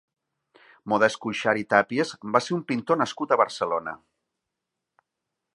Modest 0.93 1.19
Cuixart 1.25 1.61
i 1.63 1.67
Tàpies 1.75 2.15
va 2.37 2.43
ser 2.47 2.57
un 2.57 2.65
pintor 2.73 3.01
nascut 3.05 3.37
a 3.37 3.41
Barcelona. 3.45 3.97